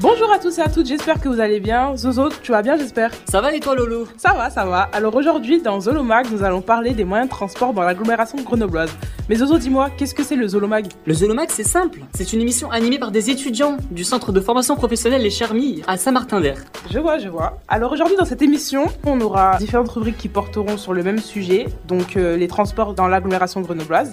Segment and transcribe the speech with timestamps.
[0.00, 1.96] Bonjour à tous et à toutes, j'espère que vous allez bien.
[1.96, 4.82] Zozo, tu vas bien, j'espère Ça va et toi, Lolo Ça va, ça va.
[4.92, 8.90] Alors aujourd'hui, dans Zolomag, nous allons parler des moyens de transport dans l'agglomération grenobloise.
[9.28, 11.98] Mais Zozo, dis-moi, qu'est-ce que c'est le Zolomag Le Zolomag, c'est simple.
[12.14, 15.96] C'est une émission animée par des étudiants du centre de formation professionnelle Les Charmilles à
[15.96, 16.58] Saint-Martin-d'Air.
[16.88, 17.58] Je vois, je vois.
[17.66, 21.66] Alors aujourd'hui, dans cette émission, on aura différentes rubriques qui porteront sur le même sujet,
[21.88, 24.12] donc euh, les transports dans l'agglomération grenobloise.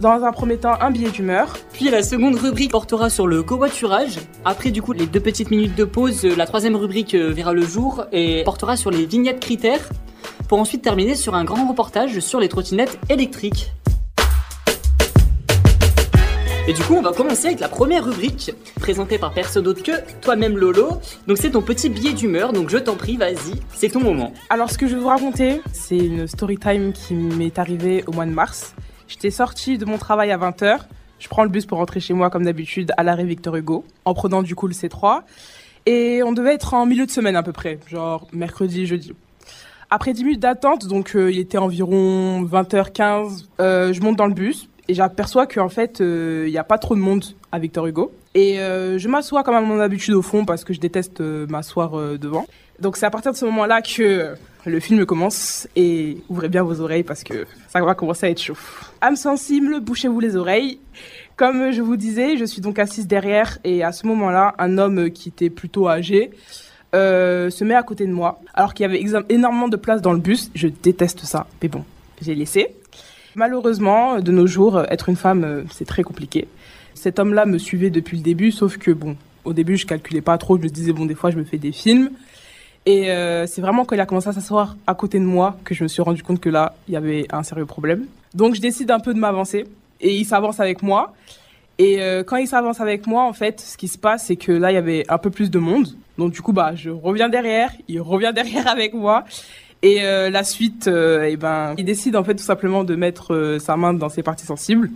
[0.00, 1.58] Dans un premier temps, un billet d'humeur.
[1.74, 4.18] Puis la seconde rubrique portera sur le covoiturage.
[4.46, 7.60] Après, du coup, les deux petites minutes de pause, la troisième rubrique euh, verra le
[7.60, 9.86] jour et portera sur les vignettes critères.
[10.48, 13.72] Pour ensuite terminer sur un grand reportage sur les trottinettes électriques.
[16.66, 19.92] Et du coup, on va commencer avec la première rubrique, présentée par personne d'autre que
[20.22, 20.88] toi-même Lolo.
[21.26, 24.32] Donc c'est ton petit billet d'humeur, donc je t'en prie, vas-y, c'est ton moment.
[24.48, 28.12] Alors ce que je vais vous raconter, c'est une story time qui m'est arrivée au
[28.12, 28.74] mois de mars.
[29.10, 30.82] J'étais sortie de mon travail à 20h.
[31.18, 34.14] Je prends le bus pour rentrer chez moi comme d'habitude à l'arrêt Victor Hugo, en
[34.14, 35.22] prenant du coup le C3.
[35.86, 39.12] Et on devait être en milieu de semaine à peu près, genre mercredi, jeudi.
[39.90, 44.32] Après 10 minutes d'attente, donc euh, il était environ 20h15, euh, je monte dans le
[44.32, 47.88] bus et j'aperçois qu'en fait, euh, il n'y a pas trop de monde à Victor
[47.88, 48.12] Hugo.
[48.36, 52.46] Et je m'assois comme à mon habitude au fond parce que je déteste m'asseoir devant.
[52.78, 56.80] Donc c'est à partir de ce moment-là que le film commence et ouvrez bien vos
[56.80, 58.56] oreilles parce que ça va commencer à être chaud.
[59.00, 60.78] Âme sensible, bouchez-vous les oreilles.
[61.36, 65.10] Comme je vous disais, je suis donc assise derrière et à ce moment-là, un homme
[65.10, 66.30] qui était plutôt âgé
[66.94, 70.12] euh, se met à côté de moi alors qu'il y avait énormément de place dans
[70.12, 70.50] le bus.
[70.54, 71.84] Je déteste ça, mais bon,
[72.20, 72.74] j'ai laissé.
[73.36, 76.48] Malheureusement, de nos jours, être une femme, euh, c'est très compliqué.
[76.94, 80.36] Cet homme-là me suivait depuis le début, sauf que bon, au début, je calculais pas
[80.36, 80.60] trop.
[80.60, 82.10] Je disais bon, des fois, je me fais des films.
[82.86, 85.74] Et euh, c'est vraiment quand il a commencé à s'asseoir à côté de moi que
[85.74, 88.06] je me suis rendu compte que là, il y avait un sérieux problème.
[88.34, 89.66] Donc je décide un peu de m'avancer
[90.00, 91.12] et il s'avance avec moi.
[91.78, 94.52] Et euh, quand il s'avance avec moi, en fait, ce qui se passe, c'est que
[94.52, 95.88] là, il y avait un peu plus de monde.
[96.18, 99.24] Donc du coup, bah, je reviens derrière, il revient derrière avec moi.
[99.82, 103.76] Et euh, la suite, eh ben, il décide en fait tout simplement de mettre sa
[103.76, 104.90] main dans ses parties sensibles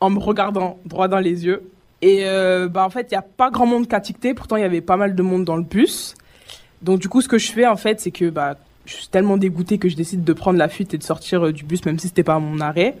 [0.00, 1.62] en me regardant droit dans les yeux.
[2.02, 2.24] Et
[2.70, 4.34] bah, en fait, il n'y a pas grand monde qu'à ticter.
[4.34, 6.14] Pourtant, il y avait pas mal de monde dans le bus.
[6.82, 9.36] Donc du coup, ce que je fais en fait, c'est que bah, je suis tellement
[9.36, 11.98] dégoûtée que je décide de prendre la fuite et de sortir euh, du bus, même
[11.98, 12.96] si c'était pas mon arrêt.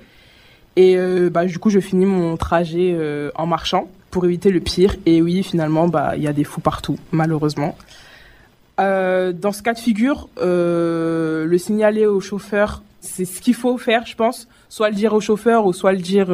[0.76, 4.60] Et euh, bah, du coup, je finis mon trajet euh, en marchant pour éviter le
[4.60, 4.94] pire.
[5.06, 7.76] Et oui, finalement, bah, il y a des fous partout, malheureusement.
[8.78, 14.14] dans ce cas de figure, le signaler au chauffeur, c'est ce qu'il faut faire, je
[14.14, 14.48] pense.
[14.68, 16.28] Soit le dire au chauffeur ou soit le dire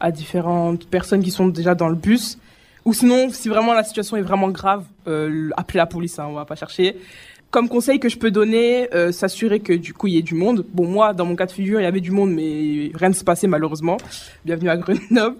[0.00, 2.38] à différentes personnes qui sont déjà dans le bus.
[2.84, 6.34] Ou sinon, si vraiment la situation est vraiment grave, euh, appeler la police, hein, on
[6.34, 6.96] va pas chercher.
[7.50, 10.34] Comme conseil que je peux donner, euh, s'assurer que du coup il y ait du
[10.34, 10.66] monde.
[10.72, 13.14] Bon, moi, dans mon cas de figure, il y avait du monde, mais rien ne
[13.14, 13.96] se passait malheureusement.
[14.44, 15.36] Bienvenue à Grenoble.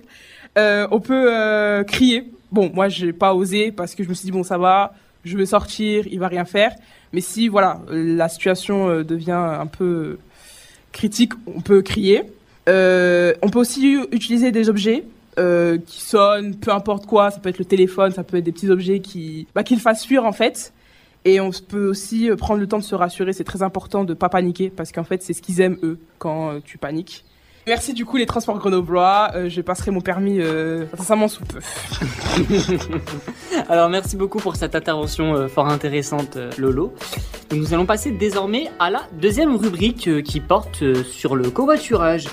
[0.57, 2.31] Euh, on peut euh, crier.
[2.53, 4.95] Bon, moi, j'ai pas osé parce que je me suis dit bon, ça va,
[5.25, 6.73] je vais sortir, il va rien faire.
[7.13, 10.19] Mais si voilà, la situation euh, devient un peu
[10.93, 12.23] critique, on peut crier.
[12.69, 15.05] Euh, on peut aussi utiliser des objets
[15.39, 18.53] euh, qui sonne, peu importe quoi, ça peut être le téléphone, ça peut être des
[18.53, 20.73] petits objets qui, bah, qui le fassent fuir en fait.
[21.25, 24.11] Et on peut aussi euh, prendre le temps de se rassurer, c'est très important de
[24.11, 27.25] ne pas paniquer parce qu'en fait c'est ce qu'ils aiment eux quand euh, tu paniques.
[27.67, 30.85] Merci du coup les transports grenoblois, je passerai mon permis euh,
[31.29, 31.61] sous peu.
[33.71, 36.93] Alors merci beaucoup pour cette intervention fort intéressante Lolo.
[37.53, 42.27] nous allons passer désormais à la deuxième rubrique qui porte sur le covoiturage.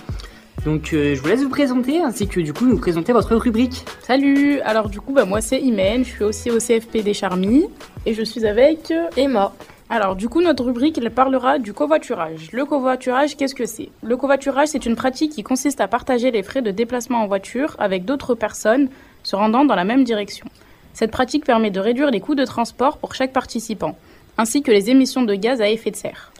[0.65, 3.83] Donc euh, je vous laisse vous présenter ainsi que du coup nous présenter votre rubrique.
[4.01, 7.65] Salut Alors du coup bah, moi c'est Imen, je suis aussi au CFP des Charmy
[8.05, 9.53] et je suis avec euh, Emma.
[9.89, 12.49] Alors du coup notre rubrique elle parlera du covoiturage.
[12.51, 13.89] Le covoiturage qu'est-ce que c'est?
[14.03, 17.75] Le covoiturage c'est une pratique qui consiste à partager les frais de déplacement en voiture
[17.79, 18.89] avec d'autres personnes
[19.23, 20.45] se rendant dans la même direction.
[20.93, 23.97] Cette pratique permet de réduire les coûts de transport pour chaque participant,
[24.37, 26.30] ainsi que les émissions de gaz à effet de serre.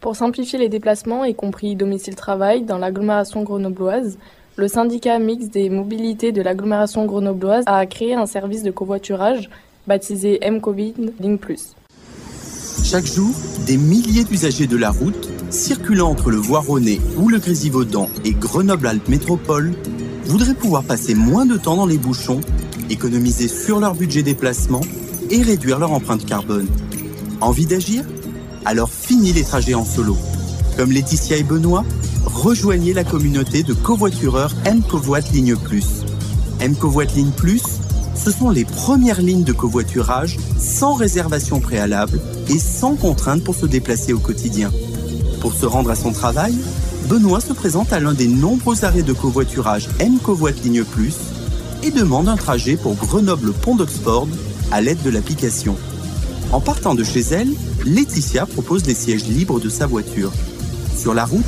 [0.00, 4.16] Pour simplifier les déplacements, y compris domicile-travail, dans l'agglomération grenobloise,
[4.56, 9.50] le syndicat mixte des mobilités de l'agglomération grenobloise a créé un service de covoiturage
[9.86, 10.94] baptisé M-Covid.
[12.82, 13.34] Chaque jour,
[13.66, 19.08] des milliers d'usagers de la route, circulant entre le Voironnais ou le Grésivaudan et Grenoble-Alpes
[19.08, 19.74] Métropole,
[20.24, 22.40] voudraient pouvoir passer moins de temps dans les bouchons,
[22.88, 24.80] économiser sur leur budget déplacement
[25.30, 26.68] et réduire leur empreinte carbone.
[27.42, 28.04] Envie d'agir?
[28.64, 30.16] Alors fini les trajets en solo.
[30.76, 31.84] Comme Laetitia et Benoît,
[32.24, 36.04] rejoignez la communauté de covoitureurs M Covoit Ligne Plus.
[36.60, 37.62] M Covoit Ligne Plus,
[38.14, 43.66] ce sont les premières lignes de covoiturage sans réservation préalable et sans contrainte pour se
[43.66, 44.70] déplacer au quotidien.
[45.40, 46.54] Pour se rendre à son travail,
[47.08, 51.14] Benoît se présente à l'un des nombreux arrêts de covoiturage M Covoit Ligne Plus
[51.82, 54.28] et demande un trajet pour Grenoble-Pont d'Oxford
[54.70, 55.76] à l'aide de l'application.
[56.52, 57.54] En partant de chez elle,
[57.84, 60.32] Laetitia propose les sièges libres de sa voiture.
[60.94, 61.44] Sur la route,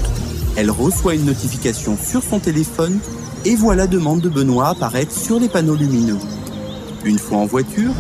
[0.57, 2.99] elle reçoit une notification sur son téléphone
[3.45, 6.19] et voit la demande de Benoît apparaître sur les panneaux lumineux.
[7.05, 7.93] Une fois en voiture,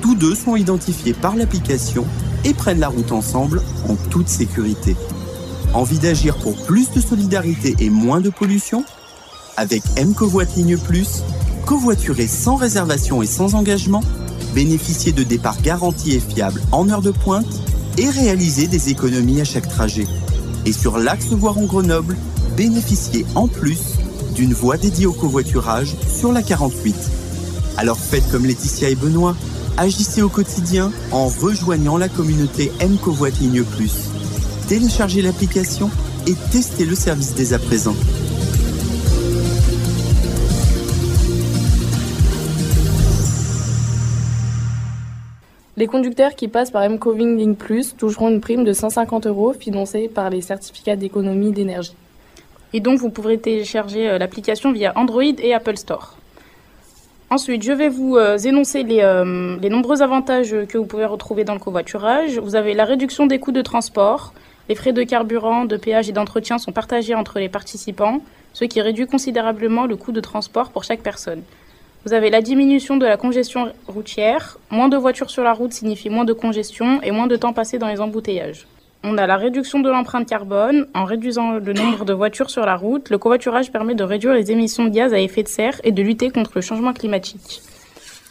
[0.00, 2.04] tous deux sont identifiés par l'application
[2.44, 4.96] et prennent la route ensemble en toute sécurité.
[5.74, 8.84] Envie d'agir pour plus de solidarité et moins de pollution?
[9.56, 10.14] Avec M
[10.56, 11.22] Ligne Plus,
[11.66, 14.02] covoiturer sans réservation et sans engagement,
[14.54, 17.62] bénéficier de départs garantis et fiables en heure de pointe
[17.98, 20.06] et réaliser des économies à chaque trajet.
[20.66, 22.16] Et sur l'axe Voiron-Grenoble,
[22.56, 23.80] bénéficier en plus
[24.34, 26.96] d'une voie dédiée au covoiturage sur la 48.
[27.76, 29.36] Alors faites comme Laetitia et Benoît,
[29.76, 32.96] agissez au quotidien en rejoignant la communauté M
[33.40, 34.10] Ligne Plus.
[34.68, 35.90] Téléchargez l'application
[36.26, 37.94] et testez le service dès à présent.
[45.82, 50.08] Les conducteurs qui passent par MCoving Link Plus toucheront une prime de 150 euros financée
[50.08, 51.96] par les certificats d'économie d'énergie.
[52.72, 56.16] Et donc, vous pourrez télécharger euh, l'application via Android et Apple Store.
[57.30, 61.54] Ensuite, je vais vous euh, énoncer euh, les, nombreux avantages que vous pouvez retrouver dans
[61.54, 62.38] le covoiturage.
[62.38, 64.34] Vous avez la réduction des coûts de transport.
[64.68, 68.20] Les frais de carburant, de péage et d'entretien sont partagés entre les participants,
[68.52, 71.42] ce qui réduit considérablement le coût de transport pour chaque personne.
[72.04, 74.58] Vous avez la diminution de la congestion routière.
[74.70, 77.78] Moins de voitures sur la route signifie moins de congestion et moins de temps passé
[77.78, 78.66] dans les embouteillages.
[79.04, 80.88] On a la réduction de l'empreinte carbone.
[80.94, 84.50] En réduisant le nombre de voitures sur la route, le covoiturage permet de réduire les
[84.50, 87.62] émissions de gaz à effet de serre et de lutter contre le changement climatique.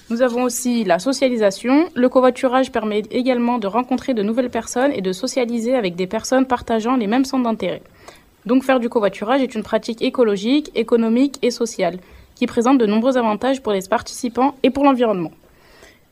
[0.10, 1.88] Nous avons aussi la socialisation.
[1.96, 6.46] Le covoiturage permet également de rencontrer de nouvelles personnes et de socialiser avec des personnes
[6.46, 7.82] partageant les mêmes centres d'intérêt.
[8.46, 12.00] Donc faire du covoiturage est une pratique écologique, économique et sociale
[12.36, 15.32] qui présente de nombreux avantages pour les participants et pour l'environnement.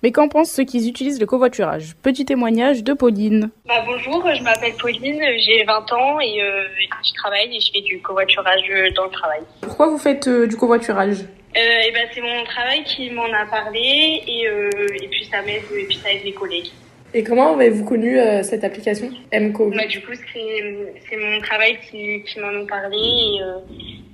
[0.02, 1.96] Mais qu'en pensent ceux qui utilisent le covoiturage?
[2.02, 3.50] Petit témoignage de Pauline.
[3.68, 6.64] Bah bonjour, je m'appelle Pauline, j'ai 20 ans et euh,
[7.04, 8.62] je travaille et je fais du covoiturage
[8.96, 9.42] dans le travail.
[9.62, 11.18] Pourquoi vous faites euh, du covoiturage?
[11.58, 14.70] Euh, et ben c'est mon travail qui m'en a parlé et, euh,
[15.02, 16.72] et puis ça m'aide et puis ça aide les collègues.
[17.14, 22.22] Et comment avez-vous connu euh, cette application MCO bah, Du coup, c'est mon travail qui,
[22.24, 23.58] qui m'en ont parlé et, euh,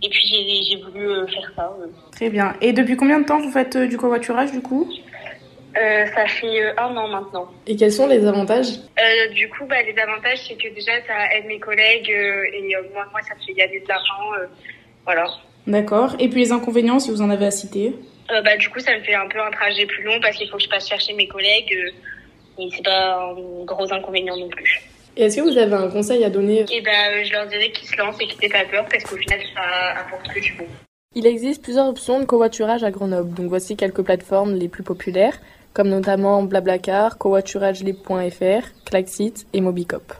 [0.01, 1.75] et puis j'ai voulu euh, faire ça.
[2.13, 2.55] Très bien.
[2.61, 4.89] Et depuis combien de temps vous faites du covoiturage du coup?
[5.75, 7.49] Ça fait un an maintenant.
[7.67, 8.79] Et quels sont les avantages?
[9.33, 13.19] Du coup, bah, les avantages, c'est que déjà, ça aide mes collègues et moi, moi,
[13.27, 14.47] ça me fait gagner de l'argent.
[15.03, 15.27] voilà.
[15.67, 16.15] D'accord.
[16.19, 17.93] Et puis les inconvénients, si vous en avez à citer?
[18.29, 20.55] Bah, Du coup, ça me fait un peu un trajet plus long parce qu'il faut
[20.55, 21.75] que je passe chercher mes collègues.
[22.57, 24.81] Et c'est pas un gros inconvénient non plus.
[25.17, 27.87] Et est-ce que vous avez un conseil à donner Et ben, je leur dirais qu'ils
[27.87, 30.65] se lancent et qu'ils n'aient pas peur parce qu'au final, ça apporte que du bon.
[31.13, 35.39] Il existe plusieurs options de covoiturage à Grenoble, donc voici quelques plateformes les plus populaires
[35.75, 40.13] comme notamment Blablacar, covoituragelib.fr, Klaxit et Mobicop.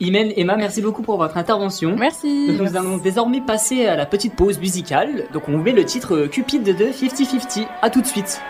[0.00, 1.94] Imen, Emma, merci beaucoup pour votre intervention.
[1.96, 2.52] Merci.
[2.58, 5.26] Nous allons désormais passer à la petite pause musicale.
[5.32, 7.66] Donc on met le titre Cupid de 50-50.
[7.82, 8.40] À tout de suite.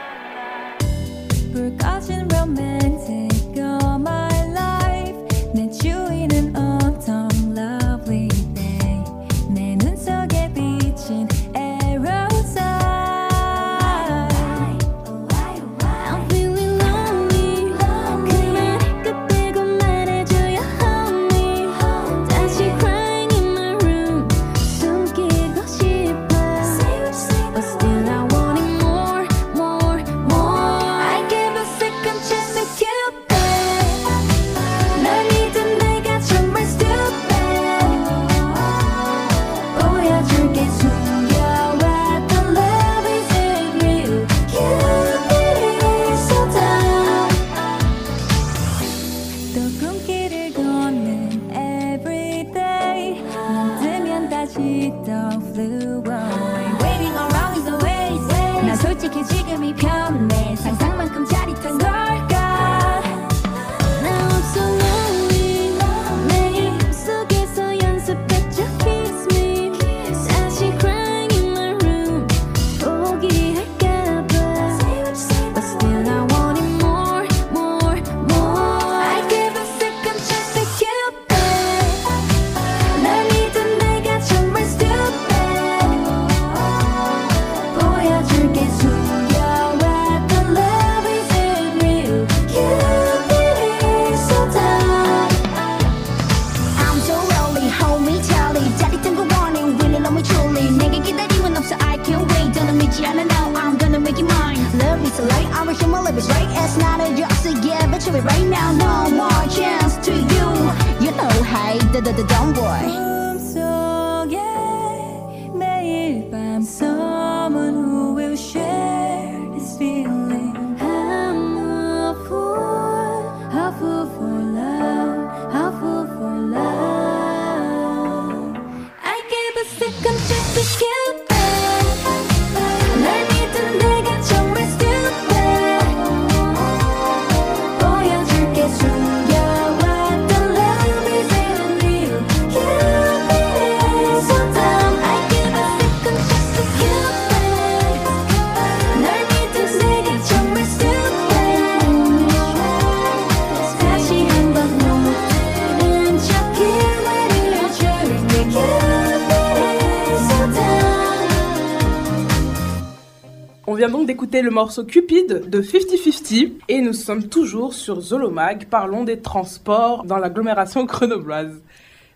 [164.35, 170.19] Le morceau Cupid de 50-50 et nous sommes toujours sur Zolomag, parlons des transports dans
[170.19, 171.63] l'agglomération grenobloise.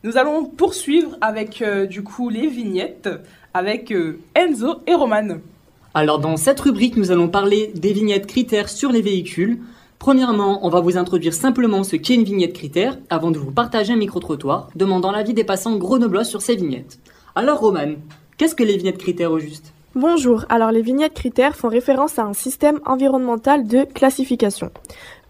[0.04, 3.08] Nous allons poursuivre avec euh, du coup les vignettes
[3.54, 5.38] avec euh, Enzo et Roman.
[5.94, 9.60] Alors dans cette rubrique, nous allons parler des vignettes critères sur les véhicules.
[9.98, 13.94] Premièrement, on va vous introduire simplement ce qu'est une vignette critère avant de vous partager
[13.94, 16.98] un micro-trottoir demandant l'avis des passants grenoblois sur ces vignettes.
[17.34, 17.94] Alors Roman,
[18.36, 19.72] qu'est-ce que les vignettes critères au juste?
[19.94, 24.70] Bonjour, alors les vignettes critères font référence à un système environnemental de classification.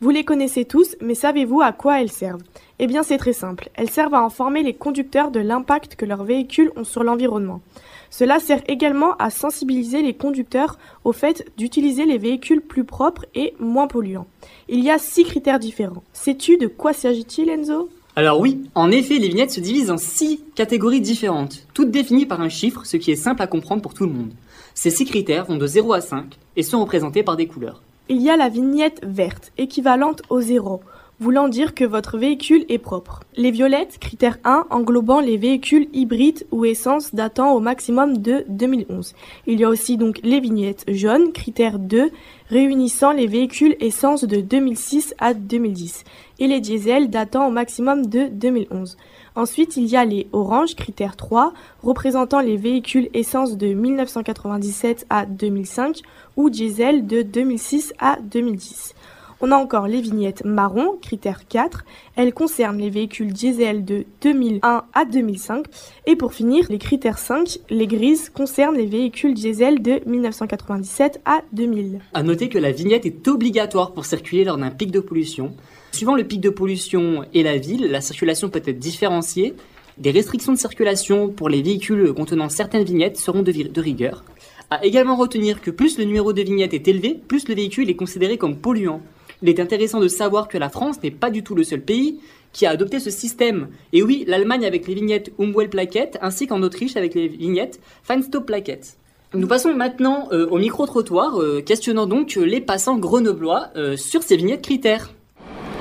[0.01, 2.45] Vous les connaissez tous, mais savez-vous à quoi elles servent?
[2.79, 6.23] Eh bien c'est très simple, elles servent à informer les conducteurs de l'impact que leurs
[6.23, 7.61] véhicules ont sur l'environnement.
[8.09, 13.55] Cela sert également à sensibiliser les conducteurs au fait d'utiliser les véhicules plus propres et
[13.59, 14.29] moins polluants.
[14.69, 16.05] Il y a six critères différents.
[16.13, 17.89] Sais-tu de quoi s'agit-il Enzo?
[18.15, 22.41] Alors oui, en effet, les vignettes se divisent en six catégories différentes, toutes définies par
[22.43, 24.33] un chiffre, ce qui est simple à comprendre pour tout le monde.
[24.75, 27.83] Ces six critères vont de 0 à 5 et sont représentés par des couleurs.
[28.09, 30.81] Il y a la vignette verte, équivalente au zéro,
[31.21, 33.21] voulant dire que votre véhicule est propre.
[33.37, 39.15] Les violettes, critère 1, englobant les véhicules hybrides ou essence datant au maximum de 2011.
[39.47, 42.11] Il y a aussi donc les vignettes jaunes, critère 2,
[42.49, 46.03] réunissant les véhicules essence de 2006 à 2010.
[46.41, 48.97] Et les diesels datant au maximum de 2011.
[49.35, 55.25] Ensuite, il y a les oranges, critère 3, représentant les véhicules essence de 1997 à
[55.25, 56.03] 2005
[56.37, 58.95] ou diesel de 2006 à 2010.
[59.45, 61.85] On a encore les vignettes marron, critère 4.
[62.15, 65.67] Elles concernent les véhicules diesel de 2001 à 2005.
[66.07, 71.43] Et pour finir, les critères 5, les grises, concernent les véhicules diesel de 1997 à
[71.53, 71.99] 2000.
[72.15, 75.55] À noter que la vignette est obligatoire pour circuler lors d'un pic de pollution.
[75.91, 79.57] Suivant le pic de pollution et la ville, la circulation peut être différenciée.
[79.99, 84.23] Des restrictions de circulation pour les véhicules contenant certaines vignettes seront de, rigueur.
[84.71, 87.97] À également retenir que plus le numéro de vignette est élevé, plus le véhicule est
[87.97, 89.03] considéré comme polluant.
[89.43, 92.21] Il est intéressant de savoir que la France n'est pas du tout le seul pays
[92.53, 93.69] qui a adopté ce système.
[93.93, 98.47] Et oui, l'Allemagne avec les vignettes Umwelt Plaquette, ainsi qu'en Autriche avec les vignettes Feinstop
[98.47, 98.97] Plaquette.
[99.35, 104.23] Nous passons maintenant euh, au micro-trottoir, euh, questionnant donc euh, les passants grenoblois euh, sur
[104.23, 105.11] ces vignettes critères.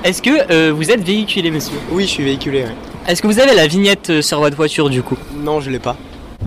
[0.04, 1.76] Est-ce que euh, vous êtes véhiculé, monsieur?
[1.92, 2.62] Oui, je suis véhiculé.
[2.62, 2.74] ouais.
[3.06, 5.18] Est-ce que vous avez la vignette euh, sur votre voiture, du coup?
[5.36, 5.96] Non, je l'ai pas.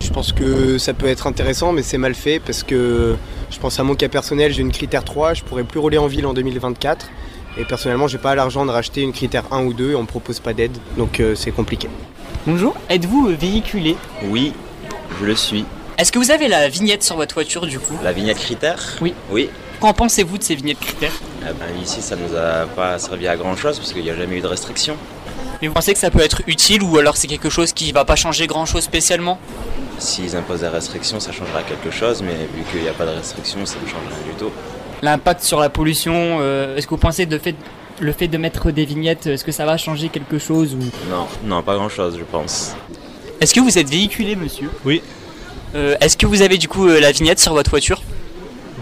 [0.01, 3.15] Je pense que ça peut être intéressant, mais c'est mal fait parce que
[3.51, 6.07] je pense à mon cas personnel, j'ai une critère 3, je pourrais plus rouler en
[6.07, 7.07] ville en 2024.
[7.57, 10.07] Et personnellement, j'ai pas l'argent de racheter une critère 1 ou 2 et on me
[10.07, 11.87] propose pas d'aide, donc euh, c'est compliqué.
[12.45, 13.95] Bonjour, êtes-vous euh, véhiculé?
[14.23, 14.53] Oui,
[15.19, 15.65] je le suis.
[15.97, 17.97] Est-ce que vous avez la vignette sur votre voiture, du coup?
[18.03, 18.97] La vignette critère?
[19.01, 19.13] Oui.
[19.31, 19.49] Oui.
[19.79, 21.13] Qu'en pensez-vous de ces vignettes critères?
[21.41, 24.15] Eh ben, ici, ça nous a pas servi à grand chose parce qu'il n'y a
[24.15, 24.97] jamais eu de restriction.
[25.61, 28.03] Mais vous pensez que ça peut être utile ou alors c'est quelque chose qui va
[28.03, 29.39] pas changer grand-chose spécialement?
[29.97, 33.11] S'ils imposent des restrictions, ça changera quelque chose, mais vu qu'il n'y a pas de
[33.11, 34.51] restrictions, ça ne change rien du tout.
[35.01, 37.55] L'impact sur la pollution, euh, est-ce que vous pensez de fait,
[37.99, 40.79] le fait de mettre des vignettes, est-ce que ça va changer quelque chose ou...
[41.09, 42.75] Non, non, pas grand chose, je pense.
[43.39, 44.69] Est-ce que vous êtes véhiculé, monsieur?
[44.85, 45.01] Oui.
[45.75, 48.01] Euh, Est-ce que vous avez du coup euh, la vignette sur votre voiture?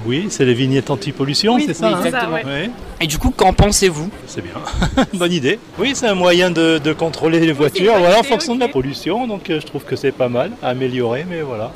[0.05, 2.35] Oui, c'est les vignettes anti-pollution, Oui, c'est ça oui, hein exactement.
[2.35, 2.69] Ouais,
[2.99, 4.53] Et du coup, qu'en pensez-vous C'est bien.
[5.13, 5.59] Bonne idée.
[5.79, 9.27] Oui, c'est un moyen de, de contrôler les voitures voilà, en fonction de la pollution,
[9.27, 11.71] donc euh, je trouve que c'est pas mal à améliorer, mais voilà.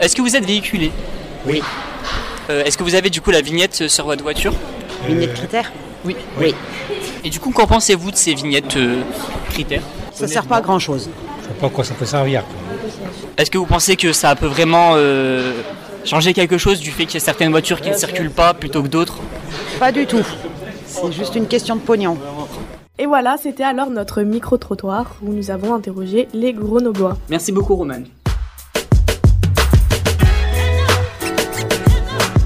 [0.00, 0.90] Est-ce que vous êtes véhiculé
[1.46, 1.62] Oui.
[2.50, 4.52] Euh, Est-ce que vous avez du coup la vignette euh, sur votre voiture
[5.06, 5.72] Vignette critère
[6.04, 6.16] Oui.
[6.38, 6.54] Oui.
[7.24, 9.00] Et du coup, qu'en pensez-vous de ces vignettes euh,
[9.50, 11.08] critères Ça sert pas à grand chose.
[11.40, 12.42] Je sais pas à quoi ça peut servir.
[13.38, 15.52] Est-ce que vous pensez que ça peut vraiment euh,
[16.04, 18.82] changer quelque chose du fait qu'il y a certaines voitures qui ne circulent pas plutôt
[18.82, 19.18] que d'autres
[19.78, 20.24] Pas du tout.
[20.86, 22.16] C'est juste une question de pognon.
[22.98, 27.16] Et voilà, c'était alors notre micro-trottoir où nous avons interrogé les Grenoblois.
[27.28, 28.04] Merci beaucoup, Roman.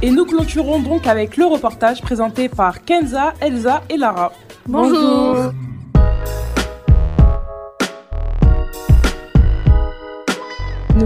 [0.01, 4.33] Et nous clôturons donc avec le reportage présenté par Kenza, Elsa et Lara.
[4.67, 5.53] Bonjour.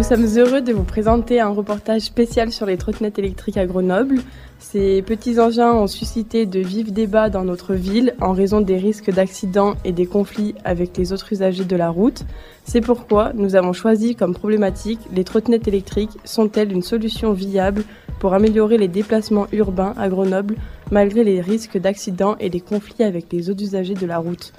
[0.02, 4.20] Nous sommes heureux de vous présenter un reportage spécial sur les trottinettes électriques à Grenoble.
[4.58, 9.12] Ces petits engins ont suscité de vifs débats dans notre ville en raison des risques
[9.12, 12.24] d'accidents et des conflits avec les autres usagers de la route.
[12.64, 17.84] C'est pourquoi nous avons choisi comme problématique les trottinettes électriques sont-elles une solution viable
[18.18, 20.56] pour améliorer les déplacements urbains à Grenoble
[20.90, 24.52] malgré les risques d'accidents et les conflits avec les autres usagers de la route?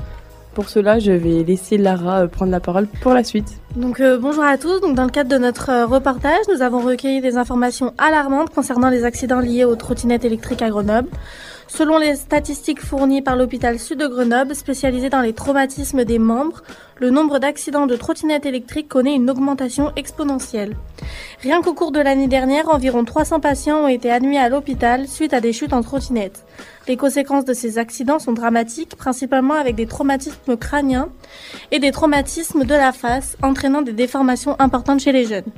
[0.54, 3.60] Pour cela, je vais laisser Lara euh, prendre la parole pour la suite.
[3.76, 4.82] Donc euh, bonjour à tous.
[4.82, 9.04] Dans le cadre de notre euh, reportage, nous avons recueilli des informations alarmantes concernant les
[9.04, 11.10] accidents liés aux trottinettes électriques à Grenoble.
[11.76, 16.62] Selon les statistiques fournies par l'hôpital Sud de Grenoble, spécialisé dans les traumatismes des membres,
[17.00, 20.78] le nombre d'accidents de trottinettes électriques connaît une augmentation exponentielle.
[21.42, 25.34] Rien qu'au cours de l'année dernière, environ 300 patients ont été admis à l'hôpital suite
[25.34, 26.46] à des chutes en trottinette.
[26.88, 31.10] Les conséquences de ces accidents sont dramatiques, principalement avec des traumatismes crâniens
[31.72, 35.52] et des traumatismes de la face, entraînant des déformations importantes chez les jeunes.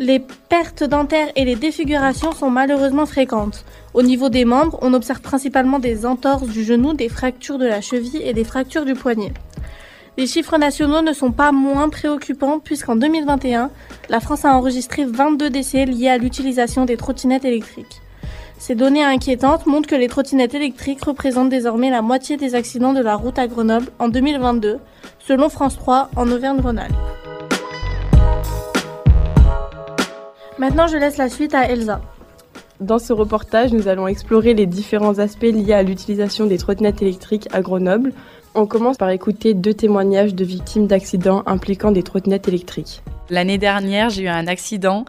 [0.00, 3.64] Les pertes dentaires et les défigurations sont malheureusement fréquentes.
[3.94, 7.80] Au niveau des membres, on observe principalement des entorses du genou, des fractures de la
[7.80, 9.32] cheville et des fractures du poignet.
[10.16, 13.70] Les chiffres nationaux ne sont pas moins préoccupants puisqu'en 2021,
[14.08, 18.00] la France a enregistré 22 décès liés à l'utilisation des trottinettes électriques.
[18.58, 23.02] Ces données inquiétantes montrent que les trottinettes électriques représentent désormais la moitié des accidents de
[23.02, 24.78] la route à Grenoble en 2022,
[25.20, 27.23] selon France 3 en Auvergne-Rhône-Alpes.
[30.56, 32.00] Maintenant, je laisse la suite à Elsa.
[32.80, 37.48] Dans ce reportage, nous allons explorer les différents aspects liés à l'utilisation des trottinettes électriques
[37.52, 38.12] à Grenoble.
[38.54, 43.02] On commence par écouter deux témoignages de victimes d'accidents impliquant des trottinettes électriques.
[43.30, 45.04] L'année dernière, j'ai eu un accident.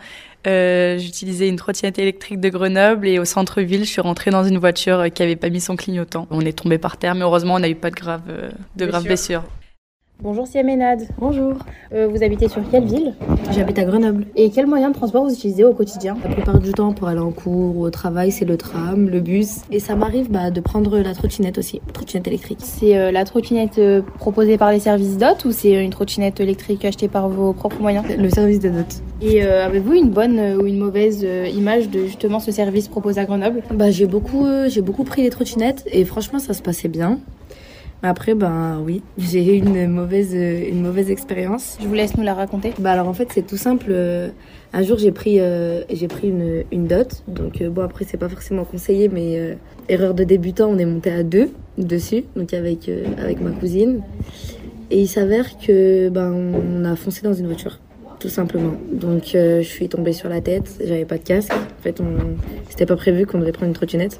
[0.47, 4.57] Euh, J'utilisais une trottinette électrique de Grenoble et au centre-ville, je suis rentrée dans une
[4.57, 6.27] voiture euh, qui avait pas mis son clignotant.
[6.31, 8.85] On est tombé par terre, mais heureusement, on n'a eu pas de graves euh, de
[8.85, 9.43] graves blessures.
[10.21, 11.03] Bonjour Siaménade.
[11.19, 11.53] Bonjour.
[11.91, 13.13] vous habitez sur quelle ville?
[13.51, 14.25] J'habite à Grenoble.
[14.35, 16.17] Et quel moyen de transport vous utilisez au quotidien?
[16.23, 19.19] La plupart du temps, pour aller en cours ou au travail, c'est le tram, le
[19.19, 19.61] bus.
[19.71, 22.59] Et ça m'arrive bah, de prendre la trottinette aussi, trottinette électrique.
[22.61, 26.85] C'est euh, la trottinette euh, proposée par les services DOT ou c'est une trottinette électrique
[26.85, 28.05] achetée par vos propres moyens?
[28.17, 29.03] Le service de DOT.
[29.21, 32.87] Et euh, avez-vous une bonne euh, ou une mauvaise euh, image de justement ce service
[32.87, 33.61] proposé à Grenoble?
[33.73, 37.19] Bah, j'ai beaucoup, euh, j'ai beaucoup pris les trottinettes et franchement, ça se passait bien.
[38.03, 41.77] Après, ben oui, j'ai eu une mauvaise, euh, une mauvaise expérience.
[41.81, 42.73] Je vous laisse nous la raconter.
[42.79, 43.87] Bah alors en fait, c'est tout simple.
[43.89, 44.29] euh,
[44.73, 47.23] Un jour, j'ai pris, euh, j'ai pris une, une dot.
[47.27, 49.55] Donc euh, bon, après, c'est pas forcément conseillé, mais euh,
[49.89, 54.01] erreur de débutant, on est monté à deux dessus, donc avec avec ma cousine.
[54.91, 57.79] Et il s'avère que ben on a foncé dans une voiture,
[58.19, 58.73] tout simplement.
[58.93, 60.69] Donc euh, je suis tombée sur la tête.
[60.85, 61.51] J'avais pas de casque.
[61.53, 62.35] En fait, on
[62.69, 64.19] c'était pas prévu qu'on devait prendre une trottinette.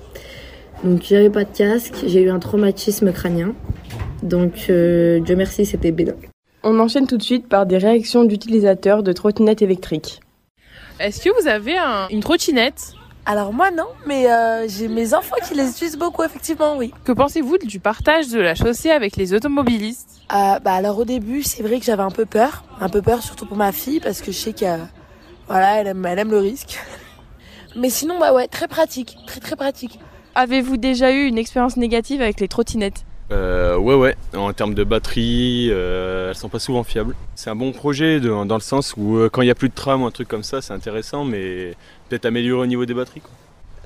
[0.86, 1.96] Donc j'avais pas de casque.
[2.06, 3.54] J'ai eu un traumatisme crânien.
[4.24, 6.14] Donc euh, Dieu merci, c'était bénin.
[6.64, 10.20] On enchaîne tout de suite par des réactions d'utilisateurs de trottinettes électriques.
[11.00, 12.94] Est-ce que vous avez un- une trottinette?
[13.26, 16.94] Alors moi non, mais euh, j'ai mes enfants qui les utilisent beaucoup, effectivement, oui.
[17.04, 20.22] Que pensez-vous du partage de la chaussée avec les automobilistes?
[20.32, 23.24] Euh, bah alors au début, c'est vrai que j'avais un peu peur, un peu peur
[23.24, 24.66] surtout pour ma fille parce que je sais que
[25.48, 26.80] voilà, elle aime, elle aime le risque.
[27.76, 30.00] Mais sinon, bah ouais, très pratique, très très pratique.
[30.36, 34.16] Avez-vous déjà eu une expérience négative avec les trottinettes Euh, ouais, ouais.
[34.36, 37.16] En termes de batterie, euh, elles sont pas souvent fiables.
[37.36, 39.70] C'est un bon projet de- dans le sens où euh, quand il y a plus
[39.70, 41.74] de tram ou un truc comme ça, c'est intéressant, mais
[42.10, 43.22] peut-être améliorer au niveau des batteries.
[43.22, 43.32] Quoi.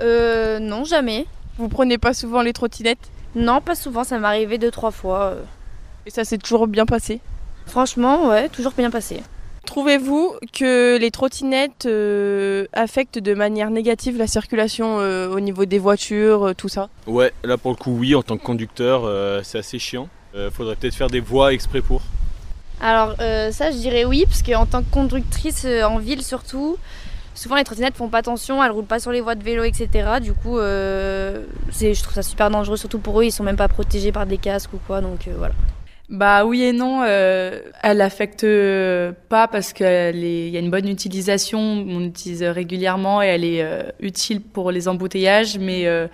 [0.01, 1.25] Euh, non, jamais.
[1.57, 5.19] Vous prenez pas souvent les trottinettes Non, pas souvent, ça m'est arrivé deux, trois fois.
[5.35, 5.41] euh.
[6.05, 7.19] Et ça s'est toujours bien passé
[7.67, 9.21] Franchement, ouais, toujours bien passé.
[9.69, 15.77] Trouvez-vous que les trottinettes euh, affectent de manière négative la circulation euh, au niveau des
[15.77, 16.89] voitures, euh, tout ça?
[17.05, 20.09] Ouais, là pour le coup, oui, en tant que conducteur, euh, c'est assez chiant.
[20.33, 22.01] Euh, faudrait peut-être faire des voies exprès pour.
[22.81, 26.77] Alors euh, ça, je dirais oui, parce qu'en tant que conductrice euh, en ville surtout,
[27.35, 29.87] souvent les trottinettes font pas attention, elles roulent pas sur les voies de vélo, etc.
[30.19, 31.45] Du coup, euh,
[31.79, 34.39] je trouve ça super dangereux, surtout pour eux, ils sont même pas protégés par des
[34.39, 35.53] casques ou quoi, donc euh, voilà.
[36.09, 40.87] Bah oui et non, euh, elle affecte euh, pas parce qu'il y a une bonne
[40.87, 46.07] utilisation, on l'utilise régulièrement et elle est euh, utile pour les embouteillages, mais euh,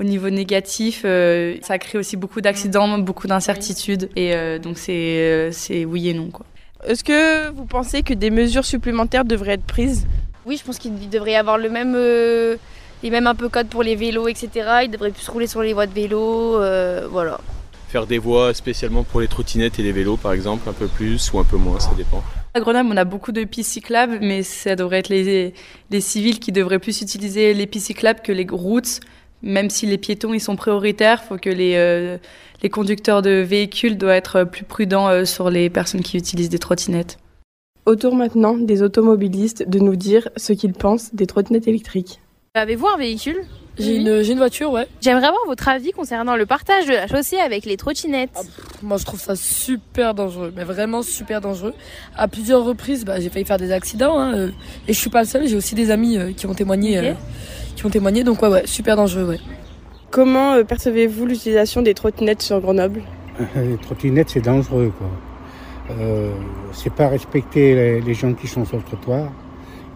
[0.00, 4.92] au niveau négatif, euh, ça crée aussi beaucoup d'accidents, beaucoup d'incertitudes et euh, donc c'est
[4.92, 6.44] euh, c'est oui et non quoi.
[6.84, 10.08] Est-ce que vous pensez que des mesures supplémentaires devraient être prises?
[10.44, 12.56] Oui, je pense qu'il devrait y avoir le même, euh,
[13.04, 14.50] les mêmes un peu codes pour les vélos, etc.
[14.84, 17.38] Ils devraient plus rouler sur les voies de vélo, euh, voilà.
[17.88, 21.32] Faire des voies spécialement pour les trottinettes et les vélos, par exemple, un peu plus
[21.32, 22.22] ou un peu moins, ça dépend.
[22.54, 25.54] À Grenoble, on a beaucoup de pistes cyclables, mais ça devrait être les,
[25.90, 29.00] les civils qui devraient plus utiliser les pistes cyclables que les routes.
[29.42, 32.16] Même si les piétons ils sont prioritaires, il faut que les, euh,
[32.62, 36.58] les conducteurs de véhicules doivent être plus prudents euh, sur les personnes qui utilisent des
[36.58, 37.18] trottinettes.
[37.84, 42.20] Autour maintenant des automobilistes de nous dire ce qu'ils pensent des trottinettes électriques.
[42.54, 43.42] Avez-vous un véhicule?
[43.78, 44.86] J'ai une, voiture, ouais.
[45.02, 48.30] J'aimerais avoir votre avis concernant le partage de la chaussée avec les trottinettes.
[48.82, 51.74] Moi, je trouve ça super dangereux, mais vraiment super dangereux.
[52.16, 54.50] À plusieurs reprises, bah, j'ai failli faire des accidents, hein, euh,
[54.88, 55.46] et je suis pas le seul.
[55.46, 57.12] J'ai aussi des amis euh, qui ont témoigné, euh,
[57.76, 58.24] qui ont témoigné.
[58.24, 59.40] Donc ouais, ouais, super dangereux, ouais.
[60.10, 63.02] Comment euh, percevez-vous l'utilisation des trottinettes sur Grenoble?
[63.56, 65.08] Les trottinettes, c'est dangereux, quoi.
[65.90, 66.32] Euh,
[66.72, 69.30] c'est pas respecter les, les gens qui sont sur le trottoir,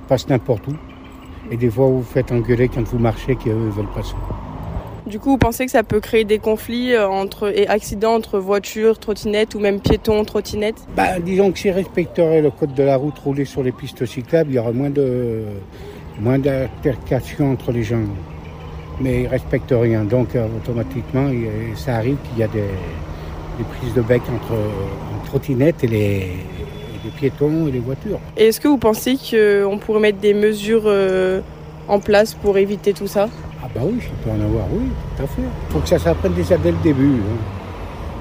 [0.03, 0.77] ils passent n'importe où.
[1.51, 4.15] Et des fois, vous vous faites engueuler quand vous marchez qu'eux veulent passer.
[5.07, 8.39] Du coup, vous pensez que ça peut créer des conflits euh, entre, et accidents entre
[8.39, 10.87] voitures, trottinettes ou même piétons, trottinettes?
[10.95, 14.51] Bah, disons que s'ils respecteraient le code de la route, rouler sur les pistes cyclables,
[14.51, 15.43] il y aurait moins de
[16.21, 18.03] moins d'altercations entre les gens.
[19.01, 22.61] Mais ils respectent rien, donc euh, automatiquement, il- ça arrive qu'il y a des,
[23.59, 26.29] des prises de bec entre, entre trottinettes et les,
[27.05, 28.21] les piétons et les voitures.
[28.37, 31.41] Et est-ce que vous pensez qu'on pourrait mettre des mesures euh,
[31.89, 33.29] en place pour éviter tout ça?
[33.63, 35.43] Ah bah oui, il peut en avoir, oui, tout à fait.
[35.43, 37.15] Il faut que ça s'apprenne déjà dès le début.
[37.15, 37.39] hein.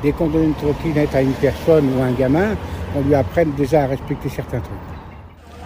[0.03, 2.55] Dès qu'on donne une trottinette à une personne ou à un gamin,
[2.95, 4.73] on lui apprenne déjà à respecter certains trucs.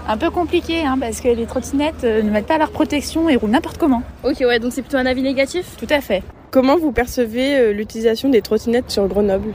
[0.07, 3.35] Un peu compliqué, hein, parce que les trottinettes euh, ne mettent pas leur protection et
[3.35, 4.03] roulent n'importe comment.
[4.23, 5.77] Ok, ouais, donc c'est plutôt un avis négatif?
[5.77, 6.23] Tout à fait.
[6.51, 9.53] Comment vous percevez euh, l'utilisation des trottinettes sur Grenoble?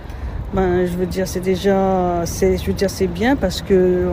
[0.54, 4.08] Ben, je veux dire, c'est déjà, c'est, je veux dire, c'est bien parce que euh,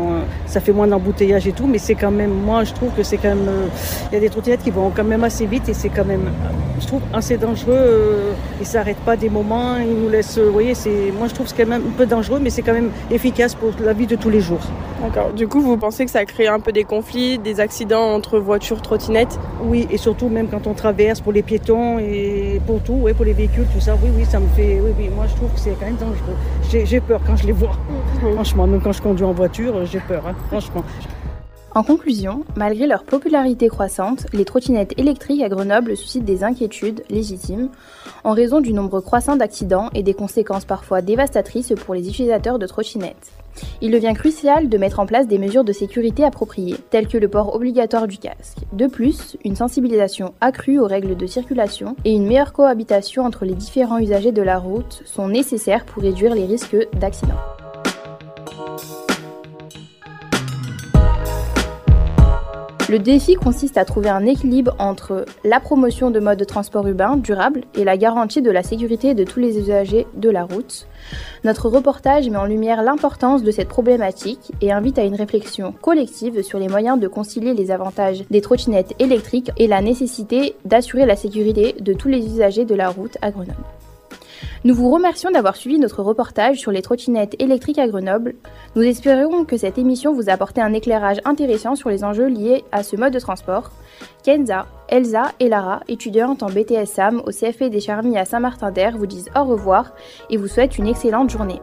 [0.46, 3.16] ça fait moins d'embouteillage et tout, mais c'est quand même, moi, je trouve que c'est
[3.16, 3.68] quand même, euh,
[4.12, 6.28] il y a des trottinettes qui vont quand même assez vite et c'est quand même,
[6.28, 6.50] euh,
[6.82, 7.72] je trouve, assez dangereux.
[7.74, 11.46] Euh, ils s'arrêtent pas des moments, ils nous laissent, vous voyez, c'est, moi, je trouve
[11.46, 14.08] que c'est quand même un peu dangereux, mais c'est quand même efficace pour la vie
[14.08, 14.60] de tous les jours.
[15.02, 15.32] D'accord.
[15.34, 18.82] Du coup, vous pensez que ça crée un peu des conflits, des accidents entre voitures,
[18.82, 19.40] trottinettes?
[19.64, 23.26] Oui, et surtout même quand on traverse pour les piétons et pour tout, ouais, pour
[23.26, 23.96] les véhicules, tout ça.
[24.04, 24.82] Oui, oui, ça me fait.
[24.84, 26.25] Oui, oui, moi je trouve que c'est quand même dangereux.
[26.70, 27.78] J'ai, peur quand je les vois.
[28.34, 30.84] Franchement, même quand je conduis en voiture, j'ai peur, hein, franchement.
[31.74, 37.70] En conclusion, malgré leur popularité croissante, les trottinettes électriques à Grenoble suscitent des inquiétudes légitimes
[38.24, 42.66] en raison du nombre croissant d'accidents et des conséquences parfois dévastatrices pour les utilisateurs de
[42.66, 43.34] trottinettes.
[43.82, 47.28] Il devient crucial de mettre en place des mesures de sécurité appropriées, telles que le
[47.28, 48.58] port obligatoire du casque.
[48.74, 53.56] De plus, une sensibilisation accrue aux règles de circulation et une meilleure cohabitation entre les
[53.56, 57.55] différents usagers de la route sont nécessaires pour réduire les risques d'accidents.
[62.88, 67.18] Le défi consiste à trouver un équilibre entre la promotion de modes de transport urbain
[67.18, 70.86] durables et la garantie de la sécurité de tous les usagers de la route.
[71.44, 76.44] Notre reportage met en lumière l'importance de cette problématique et invite à une réflexion collective
[76.44, 81.16] sur les moyens de concilier les avantages des trottinettes électriques et la nécessité d'assurer la
[81.16, 83.56] sécurité de tous les usagers de la route à Grenoble.
[84.66, 88.34] Nous vous remercions d'avoir suivi notre reportage sur les trottinettes électriques à Grenoble.
[88.76, 92.64] Nous espérons que cette émission vous a apporté un éclairage intéressant sur les enjeux liés
[92.72, 93.70] à ce mode de transport.
[94.24, 99.06] Kenza, Elsa et Lara, étudiantes en BTS SAM au CFP des Charmilles à Saint-Martin-d'Air, vous
[99.06, 99.94] disent au revoir
[100.32, 101.62] et vous souhaitent une excellente journée.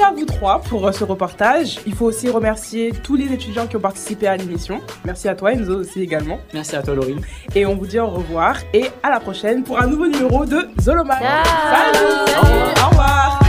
[0.00, 1.78] Merci à vous trois pour euh, ce reportage.
[1.86, 4.80] Il faut aussi remercier tous les étudiants qui ont participé à l'émission.
[5.04, 6.38] Merci à toi Enzo aussi également.
[6.54, 7.16] Merci à toi Laurie.
[7.54, 10.70] Et on vous dit au revoir et à la prochaine pour un nouveau numéro de
[10.80, 11.18] Zoloman.
[11.18, 11.44] Ciao.
[11.94, 12.82] Salut.
[12.82, 13.39] Au revoir.